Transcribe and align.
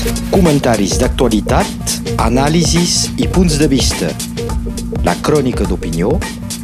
Comentaris 0.00 0.94
d'actualitat, 0.96 1.90
anàlisis 2.24 3.10
i 3.20 3.26
punts 3.28 3.58
de 3.60 3.66
vista. 3.68 4.08
La 5.04 5.12
crònica 5.20 5.66
d'opinió 5.68 6.14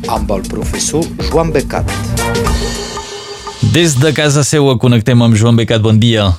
amb 0.08 0.30
el 0.32 0.46
professor 0.48 1.04
Joan 1.26 1.50
Becat. 1.52 1.90
Des 3.74 3.98
de 4.00 4.12
casa 4.16 4.40
seua 4.40 4.78
connectem 4.80 5.20
amb 5.26 5.36
Joan 5.36 5.58
Becat. 5.60 5.84
Bon 5.84 6.00
dia. 6.00 6.30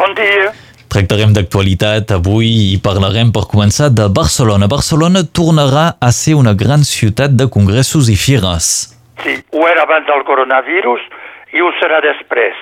Bon 0.00 0.16
dia. 0.18 0.48
Tractarem 0.90 1.36
d'actualitat 1.36 2.16
avui 2.16 2.50
i 2.72 2.80
parlarem 2.82 3.30
per 3.30 3.44
començar 3.52 3.92
de 3.94 4.08
Barcelona. 4.10 4.66
Barcelona 4.66 5.22
tornarà 5.22 5.86
a 6.02 6.10
ser 6.10 6.34
una 6.40 6.56
gran 6.64 6.82
ciutat 6.82 7.38
de 7.38 7.46
congressos 7.46 8.10
i 8.10 8.18
fires. 8.18 8.90
Sí, 9.22 9.38
ho 9.54 9.68
era 9.70 9.86
abans 9.86 10.10
del 10.10 10.26
coronavirus 10.26 11.06
i 11.54 11.62
ho 11.62 11.70
serà 11.78 12.02
després. 12.02 12.58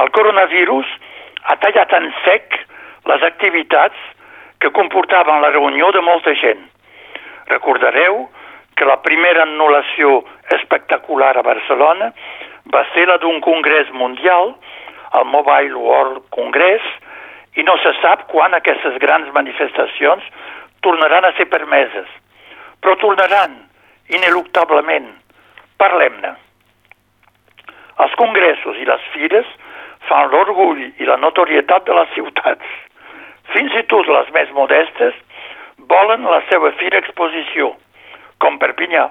El 0.00 0.08
coronavirus 0.16 0.88
ha 1.44 1.60
tallat 1.60 1.92
en 2.00 2.08
sec 2.24 2.59
les 3.10 3.22
activitats 3.26 3.96
que 4.60 4.70
comportaven 4.76 5.42
la 5.42 5.50
reunió 5.50 5.90
de 5.92 6.02
molta 6.04 6.34
gent. 6.38 6.62
Recordareu 7.50 8.26
que 8.76 8.88
la 8.88 9.00
primera 9.04 9.44
anul·lació 9.46 10.20
espectacular 10.56 11.34
a 11.36 11.44
Barcelona 11.44 12.10
va 12.72 12.84
ser 12.94 13.06
la 13.08 13.18
d'un 13.22 13.40
congrés 13.44 13.90
mundial, 13.92 14.54
el 15.18 15.24
Mobile 15.26 15.74
World 15.74 16.22
Congress, 16.36 16.84
i 17.58 17.64
no 17.66 17.74
se 17.82 17.92
sap 17.98 18.28
quan 18.30 18.54
aquestes 18.54 18.98
grans 19.02 19.32
manifestacions 19.34 20.26
tornaran 20.86 21.26
a 21.26 21.32
ser 21.38 21.48
permeses. 21.50 22.06
Però 22.80 22.94
tornaran, 23.00 23.56
ineluctablement. 24.14 25.10
Parlem-ne. 25.80 26.36
Els 28.00 28.14
congressos 28.20 28.78
i 28.80 28.86
les 28.88 29.02
fires 29.16 29.48
fan 30.08 30.30
l'orgull 30.32 30.86
i 30.86 31.08
la 31.08 31.18
notorietat 31.20 31.84
de 31.88 31.96
les 31.98 32.14
ciutats. 32.14 32.78
Fins 33.54 33.74
i 33.74 33.82
tot 33.90 34.06
les 34.06 34.30
més 34.36 34.50
modestes 34.54 35.16
volen 35.90 36.26
la 36.28 36.40
seva 36.50 36.70
fira 36.78 37.00
exposició, 37.02 37.72
com 38.38 38.58
Perpinyà, 38.62 39.08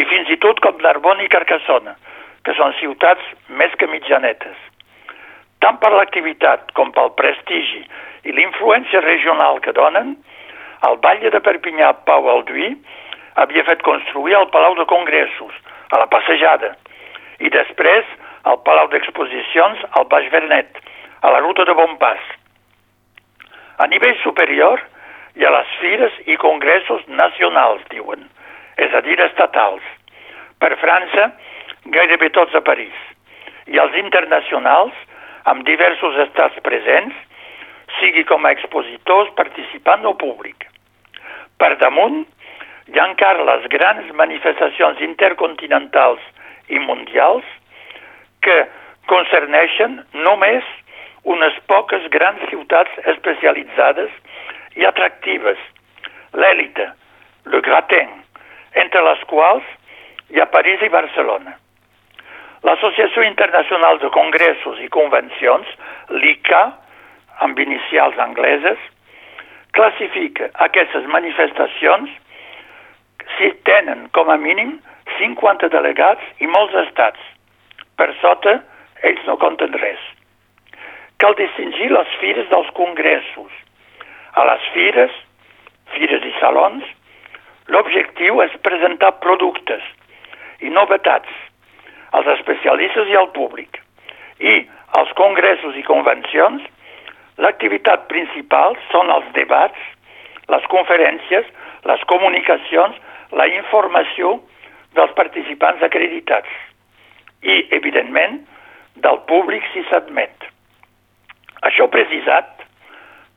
i 0.00 0.06
fins 0.08 0.30
i 0.32 0.38
tot 0.40 0.60
com 0.64 0.80
Narbona 0.80 1.26
i 1.26 1.30
Carcassona, 1.32 1.94
que 2.44 2.54
són 2.58 2.72
ciutats 2.80 3.22
més 3.60 3.74
que 3.78 3.90
mitjanetes. 3.90 4.56
Tant 5.62 5.78
per 5.82 5.92
l'activitat 5.94 6.72
com 6.78 6.90
pel 6.96 7.12
prestigi 7.18 7.84
i 8.26 8.34
l'influència 8.34 9.02
regional 9.04 9.60
que 9.62 9.74
donen, 9.76 10.16
el 10.88 10.98
batlle 11.04 11.30
de 11.30 11.40
Perpinyà 11.44 11.92
Pau 12.08 12.26
Alduí 12.32 12.72
havia 13.42 13.64
fet 13.68 13.84
construir 13.86 14.34
el 14.38 14.48
Palau 14.54 14.74
de 14.80 14.88
Congressos, 14.90 15.54
a 15.92 16.00
la 16.00 16.08
passejada, 16.10 16.72
i 17.38 17.52
després 17.52 18.08
al 18.48 18.58
Palau 18.66 18.88
d'Exposicions 18.90 19.84
al 19.98 20.08
Baix 20.10 20.28
Vernet, 20.32 20.80
a 21.22 21.30
la 21.30 21.42
ruta 21.44 21.68
de 21.68 21.76
Bonpas. 21.78 22.18
A 23.82 23.88
nivell 23.90 24.14
superior 24.22 24.78
hi 25.34 25.42
ha 25.42 25.50
les 25.50 25.70
fires 25.80 26.18
i 26.30 26.36
congressos 26.38 27.02
nacionals, 27.20 27.82
diuen, 27.90 28.20
és 28.78 28.92
a 28.94 29.00
dir, 29.02 29.16
estatals. 29.24 29.82
Per 30.62 30.70
França, 30.78 31.24
gairebé 31.96 32.28
tots 32.36 32.54
a 32.54 32.62
París. 32.62 32.94
I 33.66 33.80
els 33.82 33.96
internacionals, 33.98 34.94
amb 35.50 35.66
diversos 35.66 36.20
estats 36.28 36.60
presents, 36.68 37.16
sigui 37.98 38.22
com 38.28 38.46
a 38.46 38.52
expositors 38.54 39.32
participant 39.40 40.06
o 40.06 40.14
públic. 40.20 40.68
Per 41.58 41.72
damunt, 41.82 42.22
hi 42.86 43.00
ha 43.00 43.08
encara 43.10 43.48
les 43.48 43.66
grans 43.74 44.14
manifestacions 44.20 45.02
intercontinentals 45.08 46.22
i 46.70 46.78
mundials 46.86 47.50
que 48.46 48.60
concerneixen 49.10 49.98
només 50.22 50.70
unes 51.24 51.58
poques 51.70 52.08
grans 52.10 52.42
ciutats 52.50 52.90
especialitzades 53.14 54.10
i 54.78 54.86
atractives, 54.88 55.58
l'èlite, 56.34 56.88
le 57.52 57.60
gratin, 57.60 58.10
entre 58.82 59.02
les 59.06 59.24
quals 59.30 59.66
hi 60.32 60.40
ha 60.40 60.48
París 60.50 60.82
i 60.82 60.90
Barcelona. 60.92 61.56
L'Associació 62.62 63.24
Internacional 63.26 63.98
de 63.98 64.10
Congressos 64.14 64.78
i 64.80 64.88
Convencions, 64.94 65.68
l'ICA, 66.14 66.62
amb 67.42 67.58
inicials 67.58 68.18
angleses, 68.22 68.78
classifica 69.74 70.50
aquestes 70.66 71.08
manifestacions 71.10 72.10
si 73.36 73.50
tenen 73.66 74.06
com 74.16 74.30
a 74.30 74.38
mínim 74.38 74.76
50 75.18 75.70
delegats 75.74 76.42
i 76.44 76.50
molts 76.50 76.74
estats. 76.86 77.20
Per 77.98 78.10
sota, 78.20 78.58
ells 79.02 79.26
no 79.26 79.38
compten 79.42 79.74
res. 79.82 80.02
Cal 81.22 81.36
distingir 81.38 81.92
les 81.94 82.14
fires 82.18 82.48
dels 82.50 82.70
congressos. 82.74 83.52
A 84.34 84.42
les 84.48 84.64
fires, 84.74 85.14
fires 85.94 86.24
i 86.26 86.32
salons, 86.40 86.82
l'objectiu 87.70 88.40
és 88.42 88.56
presentar 88.66 89.12
productes 89.22 89.84
i 90.66 90.72
novetats 90.74 91.30
als 92.18 92.26
especialistes 92.34 93.10
i 93.12 93.16
al 93.20 93.30
públic. 93.36 93.78
I 94.42 94.64
als 94.98 95.12
congressos 95.18 95.78
i 95.78 95.86
convencions, 95.86 96.64
l'activitat 97.38 98.08
principal 98.10 98.74
són 98.90 99.12
els 99.14 99.28
debats, 99.38 99.78
les 100.50 100.66
conferències, 100.74 101.46
les 101.86 102.02
comunicacions, 102.10 102.98
la 103.30 103.46
informació 103.48 104.40
dels 104.98 105.14
participants 105.16 105.86
acreditats 105.86 106.50
i, 107.42 107.62
evidentment, 107.78 108.42
del 109.06 109.22
públic 109.30 109.64
si 109.72 109.86
s'admet. 109.88 110.51
Això 111.68 111.86
precisat, 111.90 112.64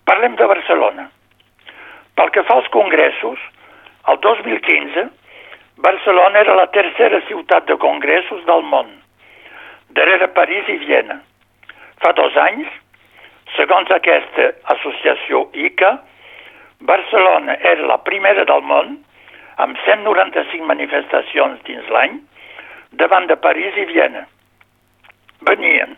parlem 0.10 0.36
de 0.40 0.48
Barcelona. 0.50 1.10
Pel 2.18 2.32
que 2.34 2.44
fa 2.48 2.58
als 2.58 2.70
congressos, 2.74 3.42
el 4.10 4.18
2015, 4.24 5.06
Barcelona 5.86 6.42
era 6.42 6.56
la 6.58 6.68
tercera 6.74 7.20
ciutat 7.28 7.68
de 7.70 7.78
congressos 7.78 8.42
del 8.48 8.64
món, 8.72 8.90
darrere 9.98 10.30
París 10.34 10.70
i 10.74 10.78
Viena. 10.86 11.20
Fa 12.02 12.14
dos 12.18 12.38
anys, 12.46 12.70
segons 13.56 13.92
aquesta 13.94 14.52
associació 14.74 15.46
ICA, 15.68 15.92
Barcelona 16.82 17.58
era 17.74 17.86
la 17.92 18.00
primera 18.08 18.46
del 18.48 18.64
món 18.72 18.98
amb 19.62 19.78
195 19.86 20.66
manifestacions 20.72 21.62
dins 21.68 21.94
l'any 21.94 22.18
davant 23.04 23.30
de 23.30 23.38
París 23.46 23.78
i 23.78 23.86
Viena. 23.92 24.26
Venien 25.46 25.96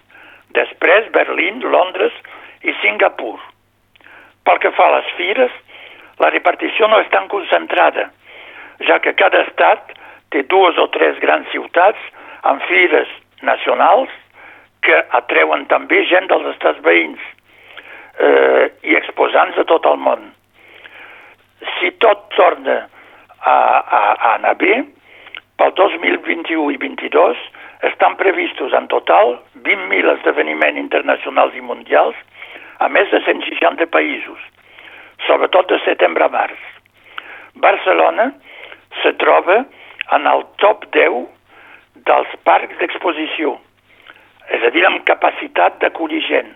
després 0.58 1.08
Berlín, 1.16 1.62
Londres 1.62 2.14
i 2.66 2.74
Singapur. 2.82 3.38
Pel 4.48 4.62
que 4.64 4.74
fa 4.76 4.90
a 4.90 4.96
les 4.98 5.10
fires, 5.18 5.54
la 6.24 6.32
repartició 6.34 6.90
no 6.90 7.00
és 7.04 7.10
tan 7.14 7.28
concentrada, 7.32 8.10
ja 8.90 9.00
que 9.04 9.14
cada 9.18 9.44
estat 9.46 9.94
té 10.34 10.44
dues 10.52 10.78
o 10.82 10.88
tres 10.94 11.20
grans 11.24 11.50
ciutats 11.54 12.02
amb 12.50 12.64
fires 12.70 13.10
nacionals 13.46 14.12
que 14.86 14.98
atreuen 15.20 15.66
també 15.72 16.04
gent 16.10 16.30
dels 16.32 16.48
estats 16.54 16.82
veïns 16.86 17.22
eh, 18.20 18.68
i 18.88 18.98
exposants 18.98 19.58
de 19.58 19.66
tot 19.70 19.86
el 19.90 19.98
món. 20.02 20.30
Si 21.78 21.92
tot 22.04 22.28
torna 22.36 22.84
a, 23.42 23.54
a, 23.54 24.02
a 24.14 24.34
anar 24.36 24.56
bé, 24.62 24.80
pel 25.58 25.74
2021 25.80 26.72
i 26.76 26.78
22 26.82 27.46
estan 27.82 28.16
previstos 28.18 28.74
en 28.74 28.88
total 28.88 29.40
20.000 29.64 30.18
esdeveniments 30.18 30.80
internacionals 30.80 31.56
i 31.56 31.62
mundials 31.62 32.16
a 32.80 32.90
més 32.90 33.10
de 33.12 33.22
160 33.26 33.88
països, 33.94 34.40
sobretot 35.28 35.70
de 35.70 35.80
setembre 35.86 36.26
a 36.26 36.32
març. 36.34 36.58
Barcelona 37.62 38.32
se 39.02 39.14
troba 39.22 39.64
en 40.14 40.28
el 40.30 40.46
top 40.62 40.86
10 40.94 41.26
dels 42.08 42.34
parcs 42.48 42.78
d'exposició, 42.80 43.58
és 44.54 44.64
a 44.64 44.72
dir, 44.72 44.86
amb 44.88 45.04
capacitat 45.10 45.80
d'acollir 45.82 46.22
gent. 46.28 46.54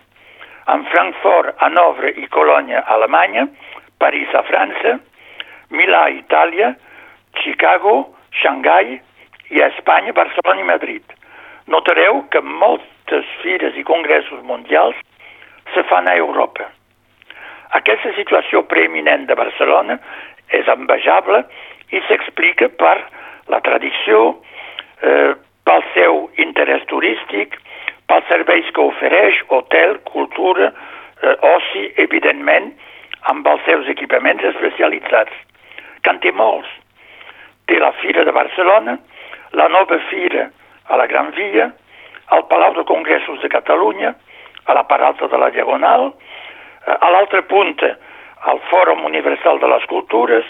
En 0.72 0.86
Frankfurt, 0.90 1.56
Hanovre 1.60 2.14
i 2.22 2.28
Colònia, 2.32 2.86
Alemanya, 2.88 3.48
París 4.00 4.30
a 4.38 4.44
França, 4.48 5.00
Milà 5.72 6.06
a 6.06 6.14
Itàlia, 6.14 6.74
Chicago, 7.42 8.12
Xangai 8.42 9.00
i 9.52 9.62
a 9.62 9.70
Espanya, 9.76 10.14
Barcelona 10.16 10.62
i 10.64 10.68
Madrid. 10.68 11.04
Notareu 11.68 12.24
que 12.32 12.42
moltes 12.42 13.28
fires 13.44 13.78
i 13.78 13.84
congressos 13.88 14.44
mundials 14.48 14.98
se 15.74 15.84
fan 15.92 16.08
a 16.08 16.16
Europa. 16.18 16.68
Aquesta 17.78 18.12
situació 18.18 18.64
preeminent 18.68 19.28
de 19.30 19.38
Barcelona 19.40 20.00
és 20.52 20.68
envejable 20.72 21.44
i 21.96 22.02
s'explica 22.08 22.68
per 22.82 22.98
la 23.52 23.62
tradició, 23.64 24.38
eh, 25.04 25.34
pel 25.68 25.84
seu 25.94 26.30
interès 26.38 26.84
turístic, 26.92 27.56
pels 28.08 28.28
serveis 28.28 28.68
que 28.76 28.82
ofereix, 28.82 29.40
hotel, 29.50 30.00
cultura, 30.04 30.72
eh, 31.22 31.36
oci, 31.56 31.92
evidentment, 31.98 32.74
amb 33.32 33.48
els 33.48 33.64
seus 33.66 33.88
equipaments 33.88 34.44
especialitzats, 34.44 35.32
que 36.02 36.10
en 36.10 36.20
té 36.20 36.32
molts. 36.32 36.68
Té 37.68 37.80
la 37.80 37.92
Fira 38.02 38.26
de 38.26 38.32
Barcelona, 38.32 38.98
la 39.52 39.68
nova 39.68 39.98
Fira 40.10 40.50
a 40.88 40.96
la 40.96 41.06
Gran 41.06 41.32
Via, 41.32 41.72
al 42.28 42.48
Palau 42.48 42.74
de 42.74 42.84
Congressos 42.84 43.42
de 43.42 43.50
Catalunya, 43.50 44.16
a 44.66 44.74
la 44.74 44.84
part 44.88 45.04
alta 45.04 45.28
de 45.28 45.38
la 45.38 45.50
Diagonal, 45.50 46.12
a 46.86 47.10
l'altra 47.12 47.42
punta, 47.44 47.96
al 48.48 48.60
Fòrum 48.70 49.06
Universal 49.06 49.60
de 49.60 49.68
les 49.68 49.86
Cultures, 49.86 50.46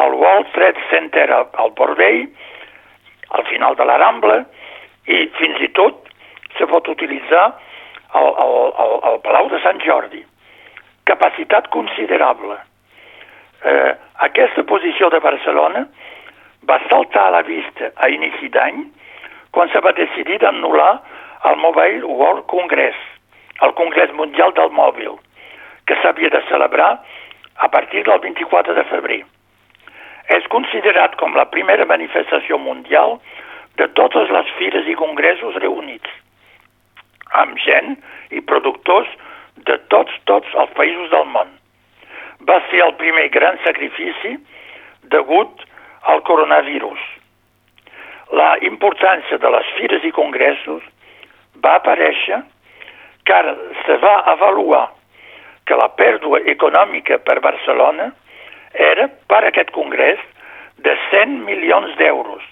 al 0.00 0.14
World 0.14 0.50
Trade 0.52 0.80
Center 0.90 1.28
al 1.30 1.72
Port 1.76 1.96
Vell, 1.98 2.26
al 3.28 3.44
final 3.46 3.76
de 3.76 3.84
la 3.84 3.98
Rambla, 3.98 4.40
i 5.06 5.26
fins 5.38 5.60
i 5.62 5.70
tot 5.76 6.08
se 6.58 6.66
pot 6.70 6.88
utilitzar 6.88 7.44
al, 8.14 8.28
al, 8.30 8.54
al, 8.84 8.94
al 9.10 9.20
Palau 9.22 9.50
de 9.52 9.60
Sant 9.62 9.82
Jordi. 9.84 10.22
Capacitat 11.04 11.68
considerable. 11.74 12.56
Eh, 13.64 13.92
aquesta 14.26 14.64
posició 14.68 15.10
de 15.12 15.20
Barcelona 15.20 15.84
va 16.68 16.80
saltar 16.88 17.26
a 17.26 17.34
la 17.38 17.42
vista 17.42 17.90
a 17.96 18.08
inici 18.08 18.48
d'any 18.48 18.84
quan 19.54 19.70
se 19.72 19.80
va 19.84 19.92
decidir 19.96 20.40
d'anul·lar 20.42 20.92
el 21.50 21.56
Mobile 21.60 22.04
World 22.04 22.46
Congress, 22.50 22.96
el 23.62 23.74
Congrés 23.78 24.12
Mundial 24.12 24.54
del 24.56 24.72
Mòbil, 24.72 25.18
que 25.86 25.96
s'havia 26.00 26.30
de 26.32 26.40
celebrar 26.48 26.90
a 27.56 27.68
partir 27.68 28.04
del 28.04 28.18
24 28.20 28.74
de 28.74 28.84
febrer. 28.90 29.20
És 30.36 30.46
considerat 30.48 31.16
com 31.20 31.36
la 31.36 31.44
primera 31.52 31.84
manifestació 31.84 32.58
mundial 32.58 33.18
de 33.76 33.88
totes 33.98 34.30
les 34.30 34.50
fires 34.58 34.88
i 34.88 34.96
congressos 34.98 35.58
reunits, 35.60 36.08
amb 37.42 37.60
gent 37.60 37.98
i 38.32 38.40
productors 38.40 39.10
de 39.68 39.76
tots, 39.92 40.16
tots 40.24 40.56
els 40.62 40.72
països 40.78 41.12
del 41.12 41.28
món. 41.36 41.52
Va 42.48 42.58
ser 42.70 42.80
el 42.86 42.94
primer 43.00 43.28
gran 43.36 43.60
sacrifici 43.64 44.34
degut 45.12 45.62
al 46.12 46.22
coronavirus. 46.22 47.00
La 48.32 48.56
importància 48.66 49.38
de 49.38 49.50
les 49.56 49.70
fires 49.78 50.04
i 50.04 50.12
congressos 50.12 50.82
va 51.64 51.76
aparèixer 51.80 52.42
ara 53.34 53.54
se 53.86 53.96
va 54.02 54.14
avaluar 54.32 54.88
que 55.66 55.76
la 55.80 55.88
pèrdua 55.96 56.40
econòmica 56.52 57.18
per 57.24 57.40
Barcelona 57.40 58.10
era 58.74 59.08
per 59.30 59.44
aquest 59.48 59.70
congrés 59.76 60.20
de 60.86 60.94
100 61.10 61.38
milions 61.46 61.96
d'euros 61.96 62.42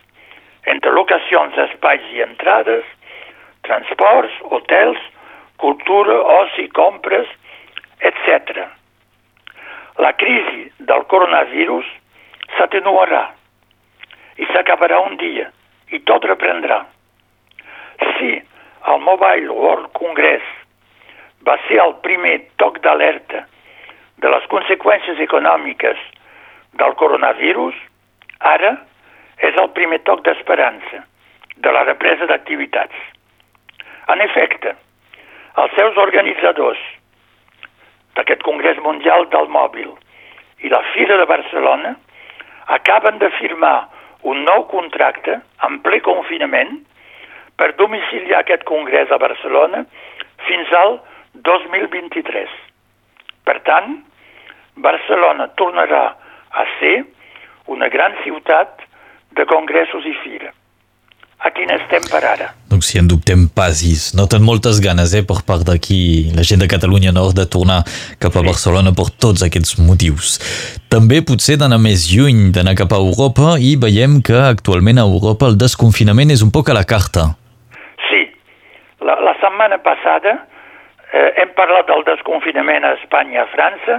entre 0.73 0.95
locacions 0.95 1.55
d'espais 1.59 2.03
i 2.15 2.23
entrades, 2.23 2.85
transports, 3.67 4.33
hotels, 4.51 4.99
cultura, 5.59 6.19
oci, 6.41 6.69
compres, 6.69 7.29
etc. 8.01 8.63
La 9.99 10.13
crisi 10.17 10.71
del 10.79 11.05
coronavirus 11.11 11.87
s'atenuarà 12.57 13.27
i 14.37 14.47
s'acabarà 14.53 15.01
un 15.05 15.17
dia 15.21 15.51
i 15.93 16.01
tot 16.09 16.25
reprendrà. 16.25 16.83
Si 18.17 18.33
el 18.93 19.01
Mobile 19.01 19.49
World 19.53 19.93
Congress 19.99 20.47
va 21.47 21.59
ser 21.69 21.81
el 21.83 21.95
primer 22.07 22.39
toc 22.63 22.81
d'alerta 22.85 23.45
de 24.23 24.31
les 24.31 24.47
conseqüències 24.51 25.21
econòmiques 25.21 25.99
del 26.81 26.95
coronavirus, 27.01 27.75
ara 28.41 28.77
és 29.43 29.59
el 29.59 29.71
primer 29.77 30.01
toc 30.09 30.23
d'esperança 30.27 31.03
de 31.57 31.73
la 31.75 31.85
represa 31.85 32.27
d'activitats. 32.31 32.95
En 34.13 34.23
efecte, 34.25 34.75
els 35.63 35.75
seus 35.79 35.99
organitzadors 36.01 36.81
d'aquest 38.17 38.43
Congrés 38.47 38.79
Mundial 38.85 39.29
del 39.35 39.51
Mòbil 39.53 39.91
i 40.63 40.71
la 40.73 40.83
Fira 40.93 41.19
de 41.21 41.27
Barcelona 41.29 41.95
acaben 42.77 43.19
de 43.19 43.31
firmar 43.39 43.89
un 44.23 44.45
nou 44.47 44.67
contracte 44.71 45.41
en 45.67 45.79
ple 45.85 46.01
confinament 46.07 46.79
per 47.59 47.73
domiciliar 47.79 48.43
aquest 48.43 48.65
congrés 48.69 49.11
a 49.11 49.19
Barcelona 49.23 49.85
fins 50.47 50.73
al 50.79 50.99
2023. 51.49 52.55
Per 53.47 53.59
tant, 53.67 53.99
Barcelona 54.77 55.49
tornarà 55.59 56.05
a 56.53 56.67
ser 56.79 56.97
una 57.67 57.89
gran 57.89 58.15
ciutat 58.23 58.83
de 59.37 59.47
congressos 59.49 60.07
i 60.07 60.15
fira. 60.23 60.53
A 61.43 61.51
quin 61.51 61.73
estem 61.75 62.05
per 62.07 62.21
ara? 62.23 62.53
Donc 62.71 62.85
si 62.87 63.01
en 63.01 63.09
dubtem 63.11 63.49
pasis, 63.51 64.13
noten 64.15 64.45
moltes 64.47 64.79
ganes 64.85 65.11
eh, 65.19 65.25
per 65.27 65.41
part 65.47 65.65
d'aquí 65.67 66.31
la 66.37 66.45
gent 66.47 66.63
de 66.63 66.69
Catalunya 66.71 67.11
Nord 67.17 67.35
de 67.35 67.49
tornar 67.51 67.81
cap 68.23 68.39
a 68.39 68.45
Barcelona 68.47 68.93
per 68.95 69.09
tots 69.25 69.43
aquests 69.43 69.75
motius. 69.83 70.37
També 70.93 71.19
potser 71.27 71.59
d'anar 71.59 71.81
més 71.83 72.07
lluny, 72.13 72.53
d'anar 72.55 72.77
cap 72.79 72.95
a 72.95 73.01
Europa 73.03 73.57
i 73.59 73.75
veiem 73.75 74.21
que 74.23 74.39
actualment 74.39 75.03
a 75.03 75.09
Europa 75.09 75.51
el 75.51 75.59
desconfinament 75.59 76.31
és 76.31 76.47
un 76.47 76.55
poc 76.55 76.71
a 76.71 76.79
la 76.79 76.87
carta. 76.87 77.33
Sí, 78.07 78.23
la, 79.03 79.19
la 79.27 79.35
setmana 79.43 79.83
passada 79.83 80.39
eh, 81.11 81.43
hem 81.43 81.51
parlat 81.59 81.91
del 81.91 82.07
desconfinament 82.07 82.87
a 82.87 82.95
Espanya 83.01 83.41
i 83.41 83.43
a 83.43 83.51
França, 83.51 83.99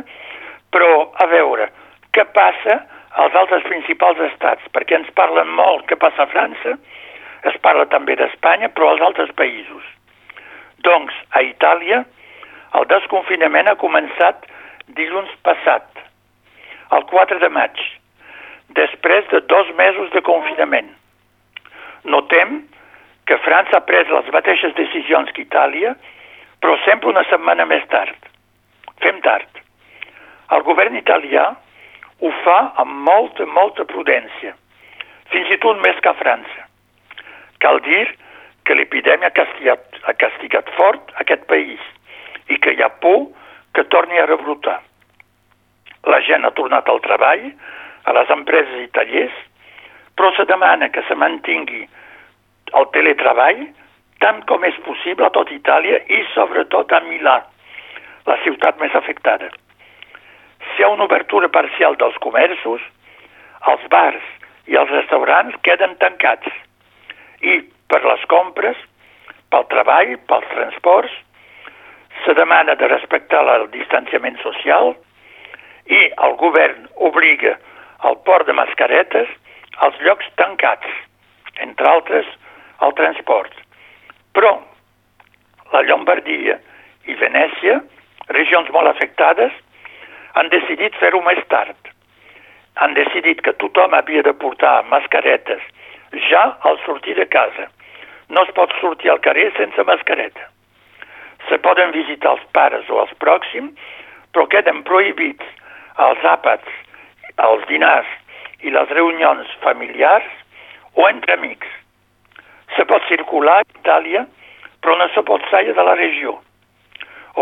però 0.71 1.11
a 1.19 1.27
veure, 1.27 1.67
què 2.15 2.23
passa 2.31 2.79
als 3.19 3.35
altres 3.35 3.67
principals 3.67 4.23
estats? 4.31 4.63
Perquè 4.71 4.95
ens 5.01 5.11
parlen 5.19 5.51
molt 5.59 5.89
què 5.91 5.99
passa 5.99 6.23
a 6.23 6.31
França, 6.31 6.79
es 7.49 7.57
parla 7.65 7.85
també 7.91 8.15
d'Espanya, 8.19 8.69
però 8.75 8.91
als 8.91 9.03
altres 9.07 9.31
països. 9.39 9.83
Doncs, 10.87 11.15
a 11.31 11.43
Itàlia, 11.45 12.03
el 12.79 12.87
desconfinament 12.91 13.69
ha 13.69 13.79
començat 13.79 14.47
dilluns 14.97 15.31
passat, 15.47 15.87
el 16.95 17.05
4 17.11 17.39
de 17.39 17.49
maig, 17.49 17.79
després 18.79 19.27
de 19.31 19.41
dos 19.51 19.69
mesos 19.79 20.11
de 20.15 20.21
confinament. 20.25 20.89
Notem 22.03 22.61
que 23.27 23.39
França 23.45 23.79
ha 23.79 23.87
pres 23.87 24.09
les 24.11 24.31
mateixes 24.35 24.75
decisions 24.75 25.31
que 25.31 25.45
Itàlia 25.45 25.95
però 26.63 26.77
sempre 26.85 27.11
una 27.11 27.25
setmana 27.27 27.65
més 27.67 27.83
tard. 27.91 28.29
Fem 29.03 29.19
tard. 29.25 29.49
El 30.55 30.63
govern 30.63 30.95
italià 30.95 31.49
ho 32.23 32.29
fa 32.45 32.59
amb 32.79 33.01
molta, 33.03 33.43
molta 33.57 33.83
prudència, 33.89 34.53
fins 35.33 35.51
i 35.51 35.57
tot 35.65 35.81
més 35.83 35.99
que 35.99 36.13
a 36.13 36.15
França. 36.21 36.63
Cal 37.63 37.79
dir 37.85 38.05
que 38.67 38.75
l'epidèmia 38.75 39.31
ha 39.31 39.77
ha 40.03 40.13
castigat 40.19 40.69
fort 40.77 41.13
aquest 41.23 41.45
país 41.47 41.79
i 42.51 42.57
que 42.59 42.73
hi 42.75 42.83
ha 42.83 42.89
por 43.03 43.29
que 43.73 43.83
torni 43.83 44.19
a 44.19 44.25
rebrotar. 44.27 44.81
La 46.11 46.19
gent 46.27 46.45
ha 46.45 46.51
tornat 46.51 46.89
al 46.89 46.99
treball, 47.03 47.45
a 48.03 48.13
les 48.17 48.29
empreses 48.35 48.81
i 48.83 48.89
tallers, 48.95 49.35
però 50.15 50.33
se 50.35 50.45
demana 50.45 50.89
que 50.91 51.03
se 51.07 51.15
mantingui 51.15 51.85
el 52.79 52.89
teletreball 52.95 53.63
tant 54.23 54.43
com 54.49 54.63
és 54.67 54.75
possible 54.85 55.25
a 55.25 55.33
tot 55.35 55.51
Itàlia 55.51 55.99
i 56.07 56.21
sobretot 56.33 56.91
a 56.95 56.99
Milà, 57.07 57.37
la 58.27 58.37
ciutat 58.43 58.79
més 58.79 58.93
afectada. 58.95 59.49
Si 60.67 60.79
hi 60.79 60.85
ha 60.85 60.91
una 60.93 61.07
obertura 61.07 61.49
parcial 61.51 61.97
dels 61.99 62.19
comerços, 62.23 62.83
els 63.71 63.87
bars 63.91 64.29
i 64.71 64.79
els 64.79 64.91
restaurants 64.95 65.59
queden 65.67 65.97
tancats 65.99 66.47
i 67.43 67.59
per 67.91 68.01
les 68.07 68.23
compres, 68.31 68.79
pel 69.53 69.67
treball, 69.71 70.15
pels 70.29 70.49
transports, 70.53 71.13
se 72.23 72.33
demana 72.37 72.75
de 72.79 72.87
respectar 72.87 73.43
el 73.55 73.67
distanciament 73.73 74.37
social 74.41 74.93
i 75.91 76.01
el 76.25 76.35
govern 76.39 76.87
obliga 77.09 77.57
al 78.07 78.17
port 78.27 78.47
de 78.47 78.55
mascaretes 78.55 79.29
als 79.85 79.97
llocs 80.05 80.29
tancats, 80.39 80.87
entre 81.65 81.89
altres 81.89 82.29
el 82.85 82.93
transport. 82.99 83.53
Però 84.33 84.53
la 85.73 85.81
Llombardia 85.87 86.59
i 87.09 87.15
Venècia, 87.19 87.79
regions 88.29 88.69
molt 88.75 88.89
afectades, 88.91 89.53
han 90.39 90.49
decidit 90.53 90.95
fer-ho 91.01 91.21
més 91.25 91.41
tard. 91.49 91.77
Han 92.81 92.95
decidit 92.97 93.41
que 93.45 93.53
tothom 93.61 93.93
havia 93.93 94.23
de 94.25 94.33
portar 94.33 94.81
mascaretes 94.89 95.61
ja 96.29 96.57
al 96.61 96.79
sortir 96.85 97.15
de 97.15 97.27
casa. 97.27 97.69
No 98.29 98.43
es 98.43 98.51
pot 98.57 98.73
sortir 98.79 99.11
al 99.11 99.21
carrer 99.21 99.51
sense 99.57 99.83
mascareta. 99.83 100.49
Se 101.49 101.59
poden 101.59 101.91
visitar 101.91 102.37
els 102.37 102.45
pares 102.55 102.89
o 102.89 103.01
els 103.01 103.13
pròxims, 103.19 103.73
però 104.31 104.47
queden 104.49 104.83
prohibits 104.87 105.45
els 106.01 106.23
àpats, 106.25 106.69
els 107.37 107.65
dinars 107.67 108.09
i 108.63 108.71
les 108.71 108.89
reunions 108.89 109.49
familiars 109.61 110.29
o 110.95 111.07
entre 111.09 111.35
amics. 111.35 111.67
Se 112.77 112.85
pot 112.89 113.03
circular 113.09 113.59
a 113.61 113.67
Itàlia, 113.81 114.25
però 114.81 114.97
no 114.97 115.09
se 115.13 115.21
pot 115.27 115.43
sair 115.51 115.75
de 115.75 115.85
la 115.85 115.95
regió. 115.99 116.37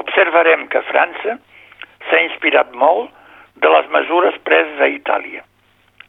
Observarem 0.02 0.68
que 0.72 0.84
França 0.90 1.38
s'ha 2.10 2.24
inspirat 2.26 2.74
molt 2.74 3.12
de 3.64 3.70
les 3.70 3.88
mesures 3.94 4.38
preses 4.48 4.82
a 4.82 4.90
Itàlia. 4.92 5.44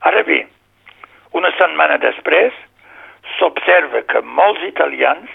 Ara 0.09 0.23
bé, 0.27 0.43
una 1.39 1.51
setmana 1.59 1.99
després, 2.03 2.53
s'observa 3.39 4.03
que 4.11 4.23
molts 4.23 4.63
italians 4.67 5.31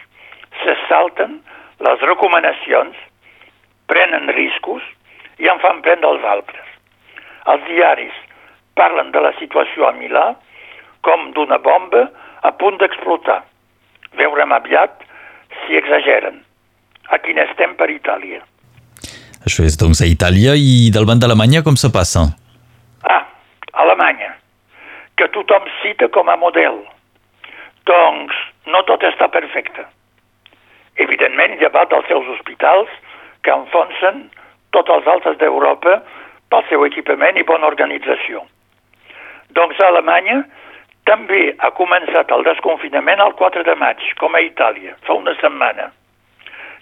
se 0.63 0.75
salten 0.88 1.39
les 1.86 2.06
recomanacions, 2.06 2.96
prenen 3.88 4.32
riscos 4.36 4.84
i 5.39 5.50
en 5.51 5.62
fan 5.63 5.82
prendre 5.86 6.10
els 6.13 6.25
altres. 6.25 6.66
Els 7.48 7.63
diaris 7.70 8.16
parlen 8.77 9.12
de 9.13 9.22
la 9.24 9.34
situació 9.39 9.88
a 9.88 9.94
Milà 9.96 10.27
com 11.06 11.32
d'una 11.36 11.58
bomba 11.63 12.08
a 12.44 12.51
punt 12.60 12.77
d'explotar. 12.82 13.42
Veurem 14.20 14.54
aviat 14.54 15.06
si 15.63 15.77
exageren. 15.80 16.44
A 17.08 17.18
quin 17.24 17.39
estem 17.39 17.77
per 17.80 17.88
Itàlia. 17.94 18.42
Això 19.48 19.63
és 19.63 19.77
doncs 19.80 20.01
a 20.04 20.10
Itàlia 20.10 20.58
i 20.60 20.89
del 20.92 21.08
banc 21.08 21.24
d'Alemanya 21.24 21.63
com 21.63 21.77
se 21.80 21.88
passa? 21.94 22.25
Ah, 23.08 23.24
Alemanya, 23.72 24.34
que 25.18 25.28
tothom 25.34 25.66
cita 25.82 26.08
com 26.14 26.30
a 26.30 26.38
model. 26.38 26.80
Doncs 27.90 28.38
no 28.70 28.84
tot 28.90 29.04
està 29.08 29.30
perfecte. 29.34 29.86
Evidentment, 31.04 31.58
llevat 31.62 31.92
dels 31.94 32.08
seus 32.10 32.28
hospitals, 32.36 32.90
que 33.44 33.54
enfonsen 33.54 34.28
tots 34.76 34.92
els 34.94 35.08
altres 35.08 35.38
d'Europa 35.42 36.00
pel 36.52 36.64
seu 36.70 36.86
equipament 36.88 37.38
i 37.38 37.46
bona 37.48 37.70
organització. 37.70 38.44
Doncs 39.58 39.80
Alemanya 39.84 40.42
també 41.08 41.54
ha 41.64 41.72
començat 41.76 42.32
el 42.36 42.44
desconfinament 42.44 43.22
el 43.24 43.34
4 43.40 43.64
de 43.64 43.76
maig, 43.80 44.02
com 44.20 44.36
a 44.36 44.44
Itàlia, 44.44 44.98
fa 45.08 45.16
una 45.16 45.34
setmana, 45.40 45.92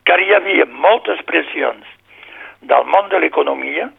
car 0.10 0.18
hi 0.22 0.34
havia 0.34 0.65
moltes 0.65 1.22
pressions 1.30 1.86
del 2.65 2.88
món 2.89 3.12
de 3.12 3.22
l'economia 3.22 3.92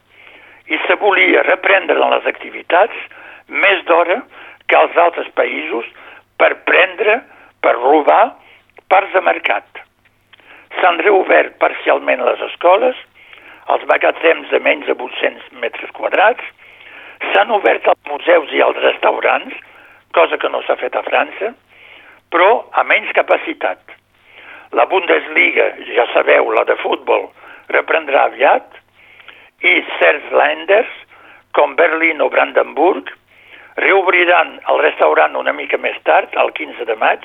i 0.66 0.78
se 0.86 0.96
volia 0.98 1.44
reprendre 1.46 2.10
les 2.10 2.26
activitats 2.26 3.06
més 3.48 3.82
d'hora 3.86 4.20
que 4.66 4.76
als 4.78 4.96
altres 4.96 5.28
països 5.38 5.86
per 6.40 6.52
prendre, 6.68 7.20
per 7.62 7.74
robar 7.78 8.36
parts 8.92 9.12
de 9.14 9.22
mercat. 9.24 9.66
S'han 10.80 11.00
reobert 11.02 11.56
parcialment 11.62 12.22
les 12.26 12.42
escoles, 12.50 12.96
els 13.72 13.86
magatzems 13.90 14.50
de 14.52 14.60
menys 14.62 14.86
de 14.86 14.94
800 14.94 15.52
metres 15.62 15.90
quadrats, 15.96 16.44
s'han 17.32 17.50
obert 17.54 17.86
els 17.90 18.10
museus 18.10 18.52
i 18.54 18.62
els 18.62 18.78
restaurants, 18.82 19.54
cosa 20.14 20.38
que 20.38 20.50
no 20.52 20.62
s'ha 20.66 20.76
fet 20.80 20.96
a 20.96 21.04
França, 21.06 21.52
però 22.30 22.66
a 22.72 22.84
menys 22.84 23.12
capacitat. 23.16 23.80
La 24.76 24.86
Bundesliga, 24.90 25.70
ja 25.94 26.06
sabeu, 26.12 26.50
la 26.52 26.64
de 26.68 26.76
futbol, 26.82 27.28
reprendrà 27.72 28.26
aviat, 28.28 28.66
i 29.64 29.78
certs 29.98 30.32
lenders, 30.34 30.90
com 31.56 31.76
Berlín 31.78 32.20
o 32.20 32.28
Brandenburg, 32.28 33.08
reobriran 33.76 34.56
el 34.70 34.80
restaurant 34.80 35.36
una 35.36 35.52
mica 35.52 35.78
més 35.78 35.96
tard, 36.08 36.32
el 36.40 36.52
15 36.56 36.86
de 36.88 36.96
maig, 36.96 37.24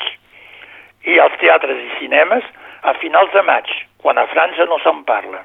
i 1.08 1.18
els 1.18 1.38
teatres 1.42 1.80
i 1.80 1.90
cinemes 2.00 2.46
a 2.84 2.94
finals 3.02 3.32
de 3.34 3.44
maig, 3.48 3.70
quan 4.04 4.20
a 4.20 4.28
França 4.34 4.68
no 4.70 4.78
se'n 4.84 5.04
parla. 5.08 5.44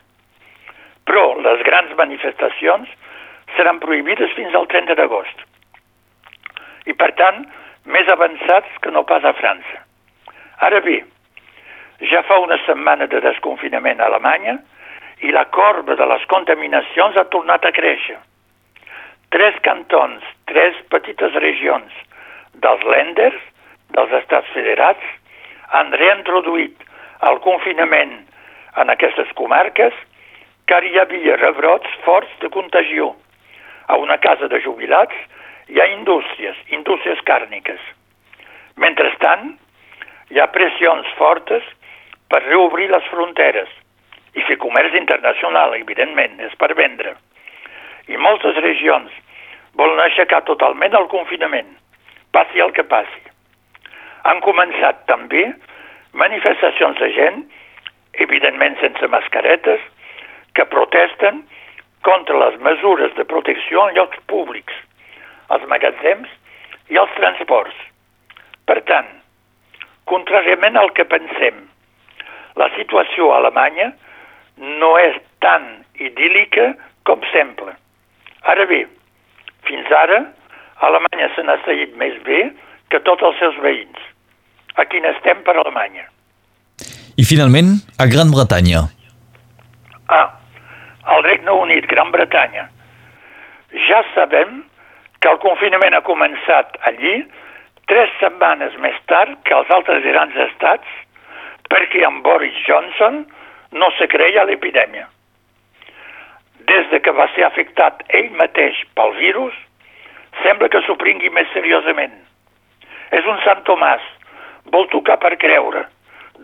Però 1.06 1.26
les 1.40 1.62
grans 1.66 1.92
manifestacions 1.96 2.90
seran 3.56 3.78
prohibides 3.80 4.32
fins 4.36 4.54
al 4.54 4.66
30 4.72 4.96
d'agost. 4.98 5.44
I, 6.86 6.94
per 6.94 7.12
tant, 7.18 7.44
més 7.86 8.08
avançats 8.10 8.80
que 8.82 8.90
no 8.90 9.04
pas 9.06 9.24
a 9.24 9.34
França. 9.38 9.82
Ara 10.66 10.80
bé, 10.82 11.00
ja 12.10 12.22
fa 12.26 12.38
una 12.42 12.58
setmana 12.66 13.06
de 13.06 13.20
desconfinament 13.22 14.00
a 14.00 14.10
Alemanya 14.10 14.58
i 15.24 15.30
la 15.32 15.46
corba 15.54 15.94
de 15.96 16.06
les 16.10 16.24
contaminacions 16.32 17.16
ha 17.16 17.28
tornat 17.32 17.64
a 17.64 17.72
créixer. 17.72 18.18
Tres 19.32 19.56
cantons, 19.64 20.24
tres 20.50 20.78
petites 20.92 21.34
regions 21.42 21.92
dels 22.64 22.82
lenders, 22.88 23.36
dels 23.94 24.12
estats 24.20 24.50
federats, 24.54 25.02
han 25.74 25.92
reintroduït 25.92 26.82
el 27.28 27.40
confinament 27.44 28.18
en 28.80 28.92
aquestes 28.92 29.30
comarques 29.38 29.94
car 30.70 30.82
hi 30.84 30.98
havia 30.98 31.36
rebrots 31.40 31.98
forts 32.04 32.32
de 32.42 32.50
contagió 32.54 33.12
a 33.86 33.96
una 34.02 34.18
casa 34.18 34.48
de 34.50 34.60
jubilats 34.62 35.14
i 35.70 35.80
a 35.80 35.86
indústries, 35.92 36.56
indústries 36.74 37.22
càrniques. 37.26 37.80
Mentrestant, 38.76 39.54
hi 40.30 40.40
ha 40.42 40.50
pressions 40.54 41.10
fortes 41.18 41.66
per 42.30 42.42
reobrir 42.46 42.88
les 42.90 43.06
fronteres 43.10 43.70
i 44.36 44.42
fer 44.46 44.58
comerç 44.62 44.94
internacional, 44.98 45.74
evidentment, 45.78 46.40
és 46.44 46.54
per 46.60 46.74
vendre. 46.74 47.14
I 48.10 48.18
moltes 48.20 48.58
regions 48.62 49.14
volen 49.76 50.00
aixecar 50.02 50.42
totalment 50.48 50.96
el 50.96 51.08
confinament, 51.12 51.68
passi 52.32 52.62
el 52.64 52.72
que 52.76 52.84
passi. 52.88 53.22
Han 54.26 54.40
començat 54.44 55.04
també 55.10 55.44
manifestacions 56.16 56.98
de 57.02 57.10
gent, 57.14 57.44
evidentment 58.24 58.78
sense 58.80 59.08
mascaretes, 59.12 59.82
que 60.56 60.64
protesten 60.72 61.42
contra 62.06 62.38
les 62.44 62.58
mesures 62.64 63.14
de 63.18 63.26
protecció 63.28 63.84
en 63.86 63.94
llocs 63.98 64.18
públics, 64.32 64.74
els 65.52 65.68
magatzems 65.70 66.32
i 66.90 66.98
els 67.02 67.12
transports. 67.18 67.76
Per 68.66 68.80
tant, 68.88 69.08
contràriament 70.10 70.78
al 70.80 70.92
que 70.96 71.06
pensem, 71.06 71.60
la 72.56 72.70
situació 72.74 73.30
a 73.30 73.40
Alemanya 73.42 73.92
no 74.80 74.94
és 74.98 75.18
tan 75.44 75.66
idíl·lica 76.00 76.70
com 77.06 77.22
sembla. 77.32 77.76
Ara 78.48 78.64
bé, 78.70 78.86
fins 79.68 79.90
ara, 79.92 80.22
Alemanya 80.86 81.30
se 81.34 81.44
n'ha 81.46 81.56
seguit 81.64 81.96
més 82.00 82.16
bé 82.26 82.50
que 82.92 83.00
tots 83.06 83.24
els 83.26 83.38
seus 83.40 83.56
veïns. 83.64 83.98
Aquí 84.76 85.00
n'estem 85.00 85.42
per 85.46 85.56
Alemanya. 85.56 86.06
I 87.16 87.24
finalment, 87.24 87.78
a 87.98 88.06
Gran 88.12 88.30
Bretanya. 88.34 88.84
Ah, 90.12 90.28
al 91.14 91.24
Regne 91.24 91.54
Unit, 91.64 91.86
Gran 91.88 92.12
Bretanya. 92.12 92.68
Ja 93.88 94.02
sabem 94.14 94.62
que 95.20 95.32
el 95.32 95.40
confinament 95.42 95.96
ha 95.96 96.04
començat 96.04 96.76
allí 96.90 97.16
tres 97.90 98.12
setmanes 98.20 98.76
més 98.82 98.98
tard 99.10 99.38
que 99.48 99.56
els 99.56 99.70
altres 99.74 100.04
grans 100.04 100.36
estats 100.48 100.86
perquè 101.72 102.04
amb 102.06 102.22
Boris 102.26 102.56
Johnson 102.68 103.24
no 103.72 103.90
se 103.98 104.06
creia 104.12 104.44
l'epidèmia. 104.46 105.08
Des 106.66 106.88
de 106.90 107.00
que 107.00 107.14
va 107.14 107.28
ser 107.34 107.44
afectat 107.46 108.02
ell 108.18 108.30
mateix 108.40 108.78
pel 108.98 109.12
virus, 109.18 109.54
sembla 110.42 110.68
que 110.72 110.82
s'ho 110.84 110.96
pringui 111.00 111.30
més 111.30 111.50
seriosament. 111.54 112.14
És 113.14 113.26
un 113.30 113.38
Sant 113.44 113.62
Tomàs, 113.68 114.02
vol 114.74 114.88
tocar 114.92 115.18
per 115.22 115.36
creure, 115.42 115.84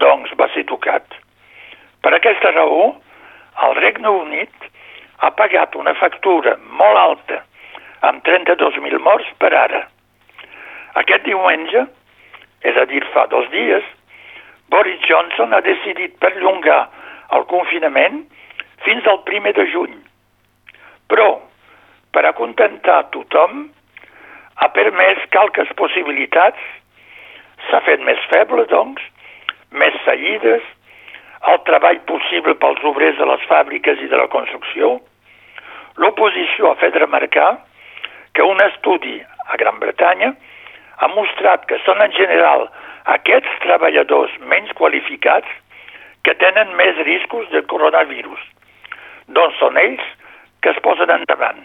doncs 0.03 0.35
va 0.39 0.49
ser 0.55 0.65
tocat. 0.69 1.17
Per 2.03 2.13
aquesta 2.15 2.53
raó, 2.55 2.93
el 3.67 3.75
Regne 3.81 4.13
Unit 4.23 4.69
ha 5.23 5.31
pagat 5.39 5.75
una 5.79 5.95
factura 5.99 6.55
molt 6.79 6.99
alta, 6.99 7.43
amb 8.09 8.23
32.000 8.27 9.03
morts 9.03 9.29
per 9.43 9.53
ara. 9.55 9.85
Aquest 11.03 11.27
diumenge, 11.27 11.85
és 12.63 12.79
a 12.79 12.87
dir, 12.91 13.03
fa 13.15 13.27
dos 13.31 13.49
dies, 13.55 13.85
Boris 14.73 15.03
Johnson 15.09 15.53
ha 15.53 15.61
decidit 15.65 16.17
perllongar 16.23 16.81
el 17.37 17.45
confinament 17.51 18.23
fins 18.87 19.07
al 19.07 19.23
primer 19.29 19.55
de 19.59 19.67
juny. 19.73 19.95
Però, 21.13 21.29
per 22.17 22.25
acontentar 22.25 23.03
tothom, 23.13 23.67
ha 24.57 24.69
permès 24.73 25.19
calques 25.35 25.69
possibilitats, 25.77 26.61
s'ha 27.69 27.83
fet 27.85 28.01
més 28.07 28.21
feble, 28.31 28.65
doncs, 28.71 29.03
més 29.77 29.99
seguides, 30.07 30.65
el 31.53 31.59
treball 31.67 31.99
possible 32.09 32.55
pels 32.63 32.81
obrers 32.89 33.19
de 33.19 33.27
les 33.29 33.45
fàbriques 33.51 34.01
i 34.01 34.09
de 34.09 34.21
la 34.21 34.31
construcció. 34.33 34.95
L'oposició 36.01 36.71
ha 36.71 36.79
fet 36.81 36.97
remarcar 36.97 37.51
que 38.33 38.47
un 38.49 38.65
estudi 38.65 39.19
a 39.53 39.61
Gran 39.61 39.83
Bretanya 39.83 40.33
ha 41.03 41.11
mostrat 41.13 41.69
que 41.69 41.81
són 41.85 42.01
en 42.01 42.17
general 42.17 42.69
aquests 43.19 43.61
treballadors 43.67 44.33
menys 44.49 44.73
qualificats 44.81 45.61
que 46.25 46.39
tenen 46.41 46.73
més 46.81 46.97
riscos 47.05 47.53
de 47.53 47.65
coronavirus. 47.69 48.41
Doncs 49.37 49.61
són 49.61 49.77
ells 49.77 50.09
que 50.63 50.71
es 50.71 50.79
posen 50.83 51.11
endavant. 51.11 51.59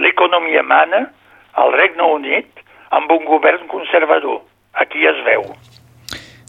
L'economia 0.00 0.62
mana 0.62 1.04
al 1.60 1.74
Regne 1.76 2.06
Unit 2.16 2.64
amb 2.96 3.10
un 3.12 3.26
govern 3.28 3.66
conservador. 3.68 4.40
Aquí 4.72 5.04
es 5.06 5.18
veu. 5.26 5.44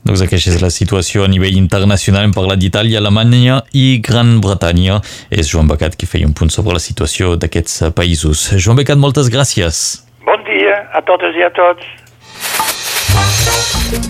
Doncs 0.02 0.24
aquesta 0.26 0.50
és 0.50 0.62
la 0.64 0.72
situació 0.74 1.26
a 1.26 1.30
nivell 1.30 1.58
internacional. 1.60 2.26
Hem 2.26 2.34
parlat 2.34 2.62
d'Itàlia, 2.62 2.98
Alemanya 3.02 3.60
i 3.78 4.00
Gran 4.02 4.40
Bretanya. 4.42 4.98
És 5.30 5.52
Joan 5.52 5.70
Becat 5.70 5.98
qui 5.98 6.10
feia 6.10 6.26
un 6.26 6.34
punt 6.38 6.50
sobre 6.54 6.74
la 6.74 6.82
situació 6.82 7.36
d'aquests 7.38 7.92
països. 7.98 8.48
Joan 8.58 8.82
Becat, 8.82 8.98
moltes 8.98 9.30
gràcies. 9.34 10.02
Bon 10.26 10.42
dia 10.48 10.88
a 10.98 11.04
totes 11.06 11.38
i 11.38 11.46
a 11.46 11.52
tots. 11.54 11.86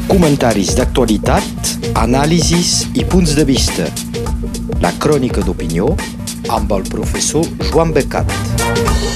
Comentaris 0.07 0.75
d'actualitat, 0.77 1.75
anàlisis 1.99 2.87
i 2.95 3.03
punts 3.11 3.35
de 3.35 3.47
vista. 3.47 3.89
La 4.79 4.91
crònica 5.03 5.43
d'opinió 5.43 5.91
amb 6.49 6.71
el 6.71 6.87
professor 6.87 7.45
Joan 7.71 7.91
Becat. 7.93 9.10